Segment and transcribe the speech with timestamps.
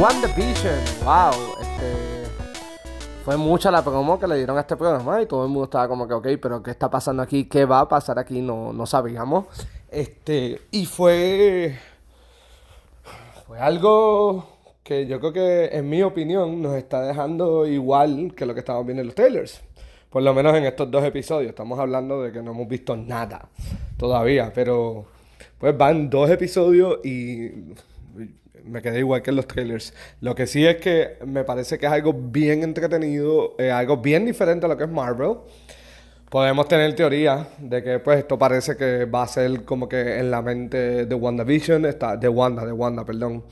[0.00, 2.24] WandaVision, wow, este
[3.24, 5.88] fue mucha la promo que le dieron a este programa y todo el mundo estaba
[5.88, 7.44] como que, ok, pero ¿qué está pasando aquí?
[7.44, 8.42] ¿Qué va a pasar aquí?
[8.42, 9.46] No, no sabíamos.
[9.88, 11.78] Este, y fue,
[13.46, 14.46] fue algo
[14.82, 18.84] que yo creo que, en mi opinión, nos está dejando igual que lo que estamos
[18.84, 19.62] viendo en los trailers.
[20.10, 21.50] Por lo menos en estos dos episodios.
[21.50, 23.48] Estamos hablando de que no hemos visto nada
[23.96, 25.06] todavía, pero
[25.58, 27.48] pues van dos episodios y
[28.64, 29.94] me quedé igual que en los trailers.
[30.20, 34.24] Lo que sí es que me parece que es algo bien entretenido, eh, algo bien
[34.24, 35.38] diferente a lo que es Marvel.
[36.30, 40.30] Podemos tener teoría de que pues esto parece que va a ser como que en
[40.30, 43.44] la mente de WandaVision, está, de Wanda, de Wanda, perdón.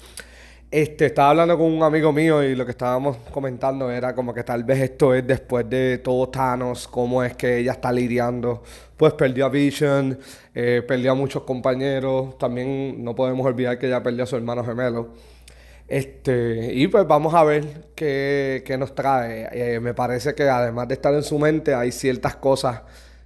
[0.73, 4.43] Este, estaba hablando con un amigo mío y lo que estábamos comentando era como que
[4.43, 8.63] tal vez esto es después de todo Thanos, cómo es que ella está lidiando.
[8.97, 10.19] Pues perdió a Vision,
[10.55, 14.65] eh, perdió a muchos compañeros, también no podemos olvidar que ella perdió a su hermano
[14.65, 15.11] gemelo.
[15.87, 19.49] Este, y pues vamos a ver qué, qué nos trae.
[19.53, 22.81] Eh, me parece que además de estar en su mente, hay ciertas cosas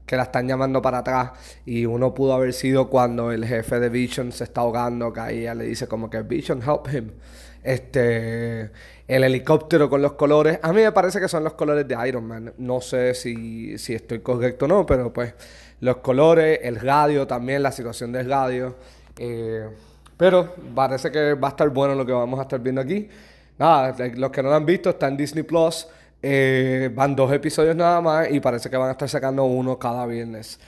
[0.06, 1.32] que la están llamando para atrás.
[1.64, 5.38] Y uno pudo haber sido cuando el jefe de Vision se está ahogando, que ahí
[5.40, 7.10] ella le dice como que Vision, help him.
[7.62, 8.70] Este,
[9.08, 10.60] el helicóptero con los colores.
[10.62, 12.54] A mí me parece que son los colores de Iron Man.
[12.58, 15.34] No sé si, si estoy correcto o no, pero pues
[15.80, 18.76] los colores, el radio también, la situación del radio.
[19.18, 19.68] Eh,
[20.16, 23.08] pero parece que va a estar bueno lo que vamos a estar viendo aquí.
[23.58, 25.88] Nada, los que no lo han visto, está en Disney Plus.
[26.22, 30.06] Eh, van dos episodios nada más y parece que van a estar sacando uno cada
[30.06, 30.60] viernes.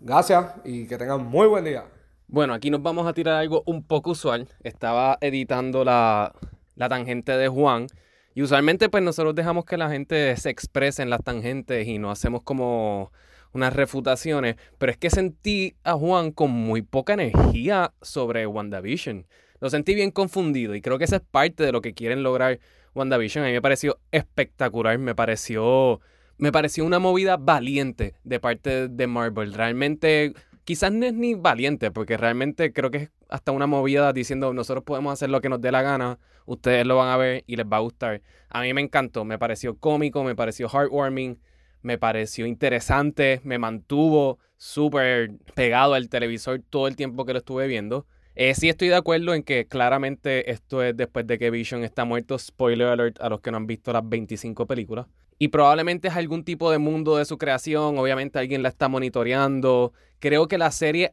[0.00, 1.84] Gracias y que tengan muy buen día.
[2.28, 4.48] Bueno, aquí nos vamos a tirar algo un poco usual.
[4.62, 6.32] Estaba editando la,
[6.76, 7.86] la tangente de Juan.
[8.34, 12.10] Y usualmente pues nosotros dejamos que la gente se exprese en las tangentes y no
[12.10, 13.12] hacemos como
[13.52, 19.26] unas refutaciones, pero es que sentí a Juan con muy poca energía sobre WandaVision.
[19.60, 22.58] Lo sentí bien confundido y creo que esa es parte de lo que quieren lograr
[22.94, 23.44] WandaVision.
[23.44, 26.00] A mí me pareció espectacular, me pareció,
[26.38, 29.54] me pareció una movida valiente de parte de Marvel.
[29.54, 34.52] Realmente, quizás no es ni valiente, porque realmente creo que es hasta una movida diciendo
[34.52, 37.56] nosotros podemos hacer lo que nos dé la gana, ustedes lo van a ver y
[37.56, 38.20] les va a gustar.
[38.50, 41.40] A mí me encantó, me pareció cómico, me pareció heartwarming,
[41.80, 47.66] me pareció interesante, me mantuvo súper pegado al televisor todo el tiempo que lo estuve
[47.66, 48.06] viendo.
[48.34, 52.04] Eh, sí estoy de acuerdo en que claramente esto es después de que Vision está
[52.04, 52.38] muerto.
[52.38, 55.06] Spoiler alert a los que no han visto las 25 películas.
[55.38, 57.98] Y probablemente es algún tipo de mundo de su creación.
[57.98, 59.92] Obviamente alguien la está monitoreando.
[60.18, 61.12] Creo que la serie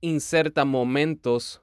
[0.00, 1.62] inserta momentos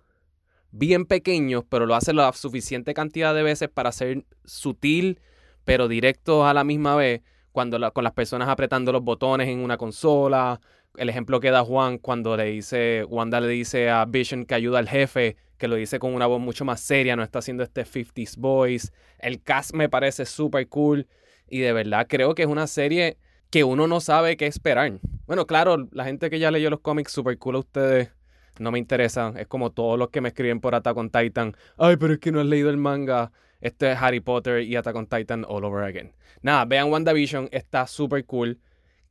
[0.72, 5.20] bien pequeños, pero lo hace la suficiente cantidad de veces para ser sutil,
[5.64, 7.22] pero directo a la misma vez.
[7.56, 10.60] Cuando con las personas apretando los botones en una consola,
[10.98, 14.80] el ejemplo que da Juan cuando le dice, Wanda le dice a Vision que ayuda
[14.80, 17.86] al jefe, que lo dice con una voz mucho más seria, no está haciendo este
[17.86, 18.90] 50s voice.
[19.20, 21.08] El cast me parece súper cool
[21.48, 23.16] y de verdad creo que es una serie
[23.52, 25.00] que uno no sabe qué esperar.
[25.26, 28.12] Bueno, claro, la gente que ya leyó los cómics, súper cool a ustedes,
[28.60, 29.34] no me interesa.
[29.38, 31.56] Es como todos los que me escriben por Attack Titan.
[31.78, 33.32] Ay, pero es que no has leído el manga.
[33.62, 36.14] Este es Harry Potter y Attack Titan all over again.
[36.42, 38.60] Nada, vean WandaVision, está súper cool.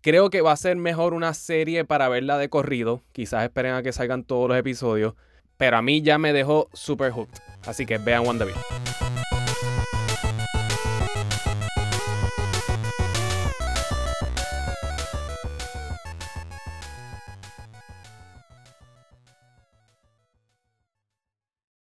[0.00, 3.02] Creo que va a ser mejor una serie para verla de corrido.
[3.12, 5.14] Quizás esperen a que salgan todos los episodios.
[5.56, 7.38] Pero a mí ya me dejó super hooked.
[7.66, 8.93] Así que vean WandaVision.